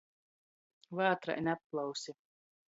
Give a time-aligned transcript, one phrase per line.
[1.01, 2.17] Vātraini aplausi.